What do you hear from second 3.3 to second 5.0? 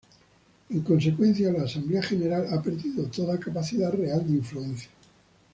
capacidad real de influencia.